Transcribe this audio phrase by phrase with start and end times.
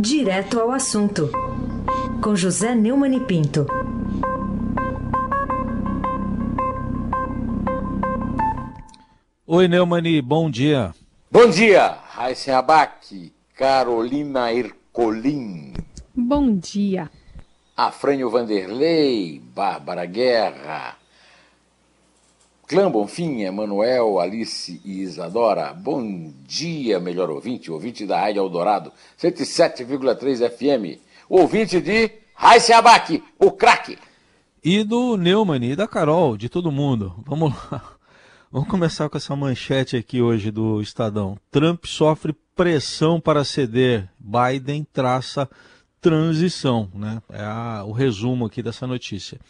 [0.00, 1.28] Direto ao assunto,
[2.22, 3.66] com José Neumann e Pinto.
[9.44, 10.94] Oi, Neumani, bom dia.
[11.32, 15.72] Bom dia, Raíssen Abac, Carolina Ercolim.
[16.14, 17.10] Bom dia.
[17.76, 20.96] Afrânio Vanderlei, Bárbara Guerra,
[22.68, 25.72] Clã Bonfim, Emanuel, Alice e Isadora.
[25.72, 31.00] Bom dia, melhor ouvinte, ouvinte da Rádio Eldorado, 107,3 FM.
[31.30, 33.96] Ouvinte de Raíssa Abac, o craque.
[34.62, 37.14] E do Neumann e da Carol, de todo mundo.
[37.26, 37.94] Vamos lá.
[38.52, 41.38] Vamos começar com essa manchete aqui hoje do Estadão.
[41.50, 44.10] Trump sofre pressão para ceder.
[44.18, 45.48] Biden traça
[46.02, 47.22] transição, né?
[47.30, 49.40] É a, o resumo aqui dessa notícia.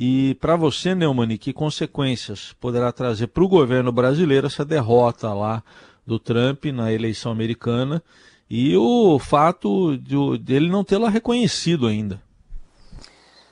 [0.00, 5.60] E para você, Neumann, que consequências poderá trazer para o governo brasileiro essa derrota lá
[6.06, 8.00] do Trump na eleição americana
[8.48, 12.22] e o fato de, de ele não tê-la reconhecido ainda?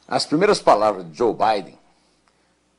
[0.07, 1.77] As primeiras palavras de Joe Biden,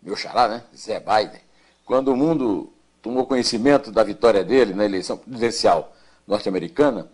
[0.02, 0.64] meu xará, né?
[0.74, 1.42] Zé Biden,
[1.84, 5.94] quando o mundo tomou conhecimento da vitória dele na eleição presidencial
[6.26, 7.12] norte-americana,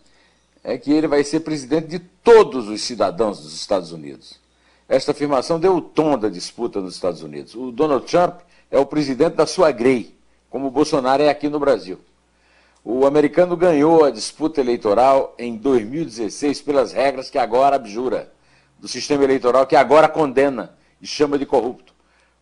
[0.63, 4.42] é que ele vai ser presidente de todos os cidadãos dos Estados Unidos.
[4.94, 7.55] Esta afirmação deu o tom da disputa nos Estados Unidos.
[7.55, 10.16] O Donald Trump é o presidente da sua grey,
[10.52, 12.00] como o Bolsonaro é aqui no Brasil.
[12.85, 18.31] O americano ganhou a disputa eleitoral em 2016 pelas regras que agora abjura,
[18.77, 21.91] do sistema eleitoral que agora condena e chama de corrupto.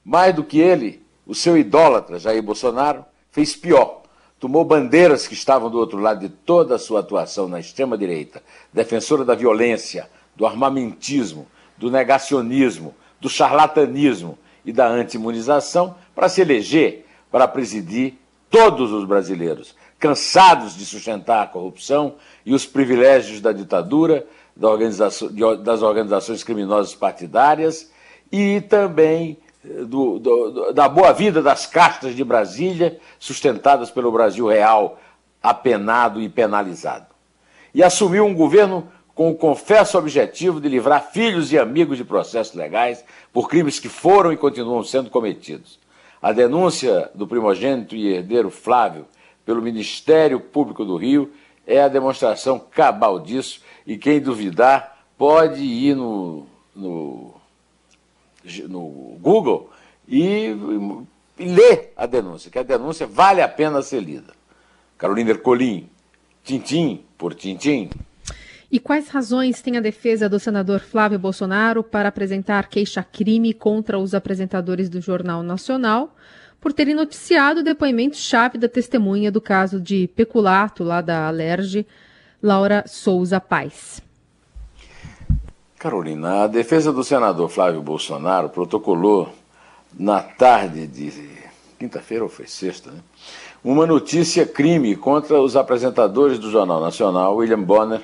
[0.04, 4.02] Mais do que ele, o seu idólatra, Jair Bolsonaro, fez pior.
[4.42, 8.44] Tomou bandeiras que estavam do outro lado de toda a sua atuação na extrema-direita,
[8.74, 11.48] defensora da violência, do armamentismo,
[11.82, 18.14] do negacionismo, do charlatanismo e da anti-imunização para se eleger, para presidir
[18.52, 22.16] todos os brasileiros, cansados de sustentar a corrupção
[22.46, 27.92] e os privilégios da ditadura, das organizações criminosas partidárias
[28.32, 34.46] e também eh, do, do, da boa vida das castas de Brasília, sustentadas pelo Brasil
[34.48, 35.00] real,
[35.42, 37.08] apenado e penalizado.
[37.74, 42.56] E assumiu um governo com o confesso objetivo de livrar filhos e amigos de processos
[42.56, 45.80] legais por crimes que foram e continuam sendo cometidos.
[46.22, 49.06] A denúncia do primogênito e herdeiro Flávio
[49.46, 51.32] pelo Ministério Público do Rio
[51.66, 56.46] é a demonstração cabal disso, e quem duvidar pode ir no,
[56.76, 57.34] no,
[58.68, 59.70] no Google
[60.08, 60.56] e,
[61.38, 64.34] e ler a denúncia, que a denúncia vale a pena ser lida.
[64.98, 65.90] Carolina Ercolim,
[66.44, 67.90] tintim por tintim.
[68.72, 74.14] E quais razões tem a defesa do senador Flávio Bolsonaro para apresentar queixa-crime contra os
[74.14, 76.16] apresentadores do Jornal Nacional
[76.62, 81.86] por terem noticiado o depoimento-chave da testemunha do caso de peculato lá da Alerj,
[82.42, 84.02] Laura Souza Paz?
[85.78, 89.34] Carolina, a defesa do senador Flávio Bolsonaro protocolou
[90.00, 91.12] na tarde de
[91.78, 93.00] quinta-feira ou foi sexta, né?
[93.62, 98.02] uma notícia crime contra os apresentadores do Jornal Nacional, William Bonner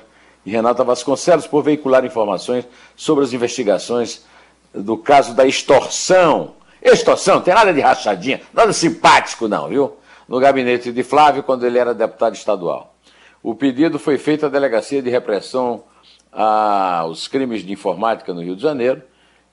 [0.48, 2.66] e Renata Vasconcelos por veicular informações
[2.96, 4.24] sobre as investigações
[4.72, 6.54] do caso da extorsão.
[6.80, 9.98] Extorsão, tem nada de rachadinha, nada simpático não, viu?
[10.26, 12.94] No gabinete de Flávio, quando ele era deputado estadual.
[13.42, 15.84] O pedido foi feito à Delegacia de Repressão
[16.32, 19.02] aos Crimes de Informática no Rio de Janeiro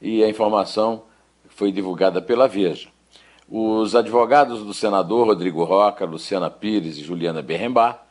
[0.02, 1.04] e a informação
[1.50, 2.88] foi divulgada pela Veja.
[3.50, 8.05] Os advogados do senador Rodrigo Roca, Luciana Pires e Juliana Berrembar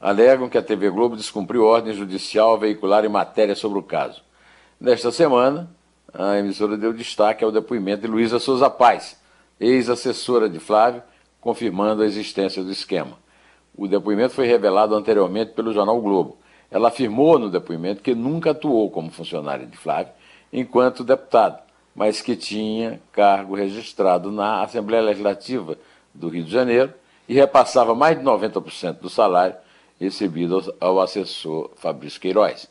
[0.00, 4.22] alegam que a TV Globo descumpriu ordem judicial a veicular em matéria sobre o caso.
[4.80, 5.70] Nesta semana,
[6.12, 9.20] a emissora deu destaque ao depoimento de Luísa Souza Paz,
[9.58, 11.02] ex-assessora de Flávio,
[11.40, 13.18] confirmando a existência do esquema.
[13.76, 16.38] O depoimento foi revelado anteriormente pelo jornal Globo.
[16.70, 20.12] Ela afirmou no depoimento que nunca atuou como funcionária de Flávio
[20.52, 21.62] enquanto deputado,
[21.94, 25.76] mas que tinha cargo registrado na Assembleia Legislativa
[26.14, 26.92] do Rio de Janeiro
[27.28, 29.56] e repassava mais de 90% do salário
[30.00, 32.68] recebido ao assessor Fabrício Queiroz.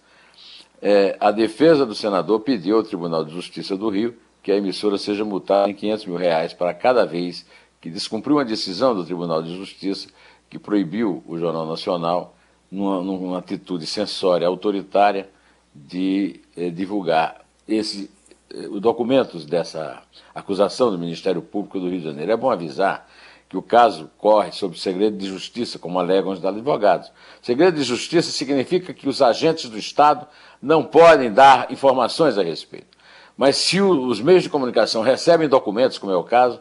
[0.82, 4.98] É, a defesa do senador pediu ao Tribunal de Justiça do Rio que a emissora
[4.98, 7.46] seja multada em 500 mil reais para cada vez
[7.82, 10.08] que descumpriu uma decisão do Tribunal de Justiça
[10.50, 12.36] que proibiu o Jornal Nacional,
[12.72, 15.30] numa, numa atitude censória autoritária,
[15.74, 18.10] de eh, divulgar esse,
[18.54, 20.02] eh, os documentos dessa
[20.34, 22.32] acusação do Ministério Público do Rio de Janeiro.
[22.32, 23.10] É bom avisar
[23.56, 27.10] que o caso corre sob segredo de justiça, como alegam os advogados.
[27.42, 30.28] Segredo de justiça significa que os agentes do Estado
[30.62, 32.98] não podem dar informações a respeito.
[33.38, 36.60] Mas se os meios de comunicação recebem documentos, como é o caso,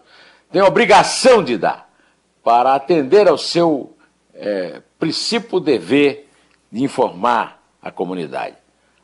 [0.53, 1.91] têm a obrigação de dar,
[2.45, 3.97] para atender ao seu
[4.33, 6.31] é, princípio dever
[6.71, 8.57] de informar a comunidade.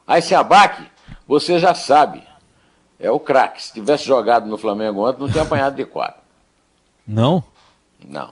[0.07, 0.85] Aí se abaque,
[1.27, 2.23] você já sabe,
[3.01, 3.61] é o craque.
[3.61, 6.21] Se tivesse jogado no Flamengo ontem, não tinha apanhado de 4.
[7.05, 7.43] Não?
[8.08, 8.31] Não.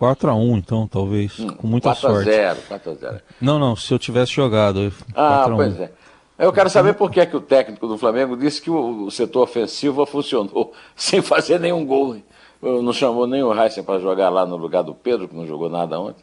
[0.00, 1.38] 4x1, então, talvez.
[1.38, 2.30] Hum, com muita 4 sorte.
[2.30, 3.20] 4x0, 4x0.
[3.40, 4.92] Não, não, se eu tivesse jogado.
[5.14, 5.90] Ah, pois é.
[6.38, 9.42] Eu quero saber por que, é que o técnico do Flamengo disse que o, setor
[9.42, 12.16] ofensivo funcionou sem fazer nenhum gol.
[12.62, 15.68] Não chamou nem o Heisen para jogar lá no lugar do Pedro, que não jogou
[15.68, 16.22] nada ontem.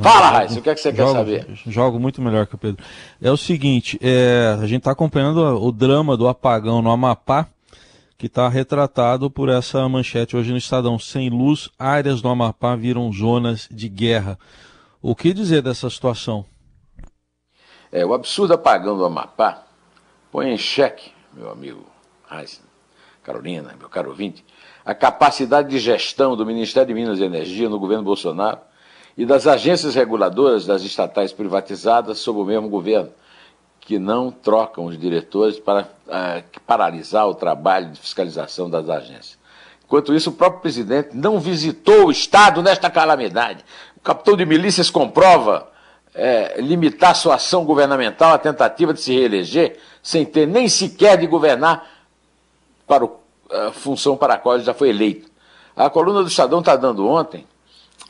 [0.00, 1.46] Fala, Raíssa, o que, é que você jogo, quer saber?
[1.66, 2.82] Jogo muito melhor que o Pedro.
[3.20, 7.46] É o seguinte, é, a gente está acompanhando o drama do apagão no Amapá,
[8.22, 10.96] que está retratado por essa manchete hoje no Estadão.
[10.96, 14.38] Sem luz, áreas do Amapá viram zonas de guerra.
[15.02, 16.44] O que dizer dessa situação?
[17.90, 19.64] É, o absurdo apagão do Amapá
[20.30, 21.84] põe em xeque, meu amigo
[22.30, 22.60] Heisen,
[23.24, 24.44] Carolina, meu caro ouvinte,
[24.84, 28.60] a capacidade de gestão do Ministério de Minas e Energia no governo Bolsonaro
[29.18, 33.10] e das agências reguladoras das estatais privatizadas sob o mesmo governo,
[33.92, 39.36] que não trocam os diretores para uh, paralisar o trabalho de fiscalização das agências.
[39.84, 43.62] Enquanto isso, o próprio presidente não visitou o Estado nesta calamidade.
[43.94, 45.68] O capitão de milícias comprova
[46.14, 51.26] é, limitar sua ação governamental à tentativa de se reeleger, sem ter nem sequer de
[51.26, 51.86] governar
[52.86, 53.06] para
[53.50, 55.30] a função para a qual ele já foi eleito.
[55.76, 57.46] A coluna do Estadão está dando ontem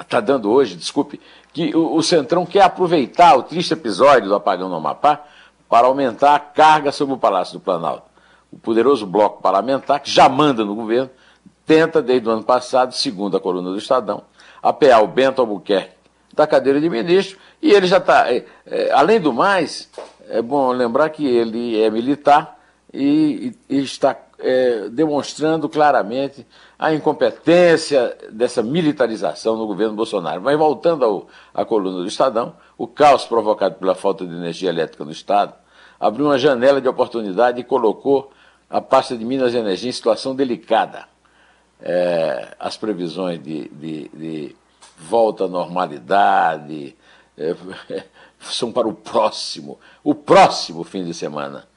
[0.01, 1.21] está dando hoje, desculpe,
[1.53, 5.25] que o, o, Centrão quer aproveitar o triste episódio do apagão no Amapá
[5.73, 8.05] para aumentar a carga sobre o Palácio do Planalto.
[8.53, 11.09] O poderoso bloco parlamentar, que já manda no governo,
[11.65, 14.23] tenta, desde o ano passado, segundo a coluna do Estadão,
[14.63, 15.95] apear o Bento Albuquerque
[16.35, 18.31] da cadeira de ministro, e ele já está.
[18.31, 19.89] É, é, além do mais,
[20.29, 22.59] é bom lembrar que ele é militar
[22.93, 26.47] e, e, e está é, demonstrando claramente
[26.79, 30.43] a incompetência dessa militarização no governo Bolsonaro.
[30.43, 35.03] Mas voltando ao, à coluna do Estadão, o caos provocado pela falta de energia elétrica
[35.03, 35.62] no Estado
[36.03, 38.33] abriu uma janela de oportunidade e colocou
[38.69, 41.07] a pasta de Minas e Energia em situação delicada.
[41.81, 44.57] É, as previsões de, de, de,
[44.99, 46.97] volta à normalidade
[47.39, 47.55] é,
[48.41, 51.69] são para o próximo, o próximo fim de semana.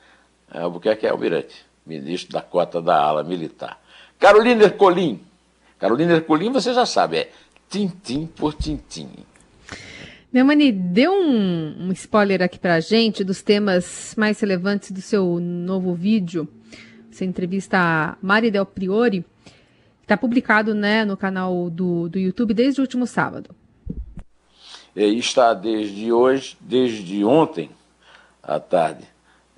[0.74, 3.80] O que é que é Almirante, ministro da cota da ala militar.
[4.18, 5.21] Carolina Ercolim.
[5.78, 7.31] Carolina Ercolim, você já sabe, é
[7.69, 9.10] tintim por tintim.
[10.35, 15.39] Neumani, dê um, um spoiler aqui para a gente dos temas mais relevantes do seu
[15.39, 16.45] novo vídeo.
[17.09, 19.25] Você entrevista a Mari Del Priori,
[20.01, 23.55] está publicado né, no canal do, do YouTube desde o último sábado.
[24.93, 27.69] E está desde hoje, desde ontem
[28.43, 29.05] à tarde,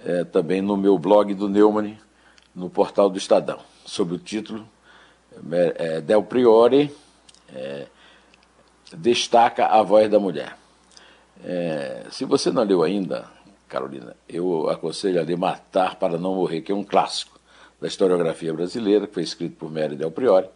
[0.06, 1.98] é, também no meu blog do Neumann,
[2.54, 4.64] no portal do Estadão sob o título
[5.52, 6.96] é, Del Priori
[7.52, 7.88] é,
[8.96, 10.56] destaca a voz da mulher.
[11.44, 13.26] É, se você não leu ainda,
[13.68, 17.40] Carolina, eu aconselho a ler Matar para Não Morrer, que é um clássico
[17.80, 20.48] da historiografia brasileira, que foi escrito por Mary Del Priori,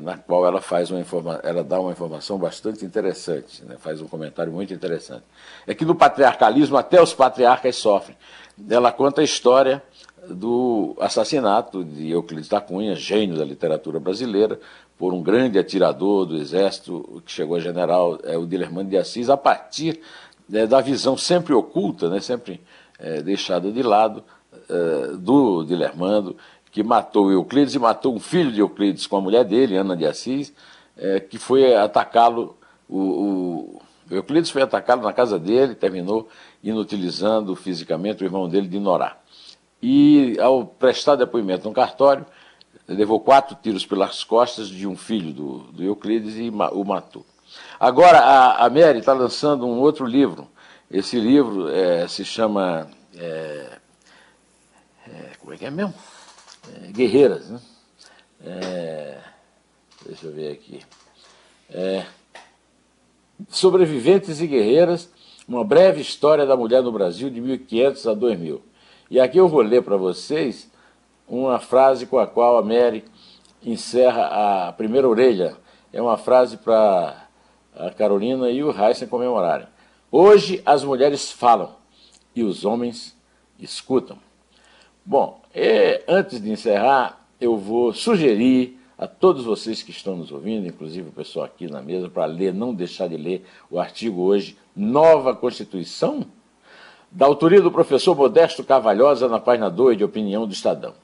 [0.00, 3.76] na qual ela faz uma informa ela dá uma informação bastante interessante, né?
[3.78, 5.22] faz um comentário muito interessante.
[5.66, 8.16] É que no patriarcalismo até os patriarcas sofrem.
[8.68, 9.82] Ela conta a história
[10.28, 14.58] do assassinato de Euclides da Cunha, gênio da literatura brasileira,
[14.96, 19.28] por um grande atirador do Exército, que chegou a general, é, o Dilermando de Assis,
[19.28, 20.00] a partir
[20.52, 22.60] é, da visão sempre oculta, né, sempre
[22.98, 24.22] é, deixada de lado,
[24.68, 26.36] é, do Dilermando,
[26.70, 30.06] que matou Euclides e matou um filho de Euclides com a mulher dele, Ana de
[30.06, 30.52] Assis,
[30.96, 32.56] é, que foi atacá-lo.
[32.88, 36.28] O, o, Euclides foi atacá-lo na casa dele, terminou
[36.62, 39.21] inutilizando fisicamente o irmão dele de Norá
[39.82, 42.24] e, ao prestar depoimento no cartório,
[42.86, 47.26] levou quatro tiros pelas costas de um filho do, do Euclides e o matou.
[47.80, 50.48] Agora, a, a Mary está lançando um outro livro.
[50.90, 52.88] Esse livro é, se chama.
[53.16, 53.78] É,
[55.08, 55.94] é, como é que é mesmo?
[56.74, 57.50] É, Guerreiras.
[57.50, 57.60] Né?
[58.44, 59.18] É,
[60.06, 60.80] deixa eu ver aqui.
[61.70, 62.06] É,
[63.48, 65.10] Sobreviventes e Guerreiras,
[65.48, 68.71] uma breve história da mulher no Brasil de 1500 a 2000.
[69.10, 70.70] E aqui eu vou ler para vocês
[71.28, 73.04] uma frase com a qual a Mary
[73.62, 75.56] encerra a primeira orelha.
[75.92, 77.28] É uma frase para
[77.74, 79.66] a Carolina e o Heisen comemorarem.
[80.10, 81.76] Hoje as mulheres falam
[82.34, 83.16] e os homens
[83.58, 84.18] escutam.
[85.04, 85.42] Bom,
[86.08, 91.12] antes de encerrar, eu vou sugerir a todos vocês que estão nos ouvindo, inclusive o
[91.12, 96.24] pessoal aqui na mesa, para ler, não deixar de ler o artigo hoje, Nova Constituição
[97.12, 100.94] da autoria do professor Modesto Cavalhosa, na página 2 de Opinião do Estadão.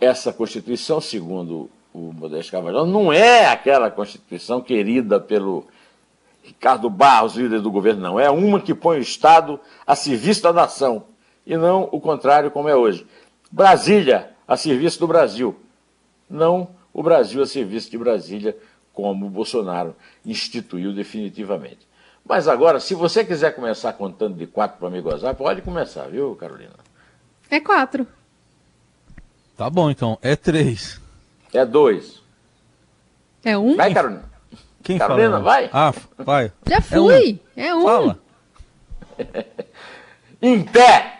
[0.00, 5.66] Essa Constituição, segundo o Modesto Cavalhosa, não é aquela Constituição querida pelo
[6.42, 8.20] Ricardo Barros, líder do governo, não.
[8.20, 11.04] É uma que põe o Estado a serviço da nação
[11.46, 13.06] e não o contrário, como é hoje.
[13.50, 15.54] Brasília a serviço do Brasil,
[16.28, 18.56] não o Brasil a serviço de Brasília,
[18.92, 19.94] como o Bolsonaro
[20.26, 21.87] instituiu definitivamente.
[22.24, 26.34] Mas agora, se você quiser começar contando de quatro para me gozar, pode começar, viu,
[26.36, 26.74] Carolina?
[27.50, 28.06] É quatro.
[29.56, 30.18] Tá bom, então.
[30.22, 31.00] É três.
[31.52, 32.22] É dois.
[33.44, 33.76] É um?
[33.76, 34.24] Vai, Carolina.
[34.82, 35.42] Quem Carolina, fala?
[35.42, 35.70] vai.
[35.72, 36.52] Ah, vai.
[36.66, 37.40] Já fui.
[37.56, 37.82] É um.
[37.82, 38.18] Fala.
[40.40, 41.17] Em pé!